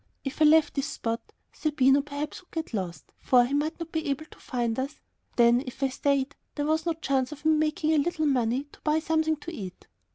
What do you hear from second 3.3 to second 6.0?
he might not be able to find us; then if I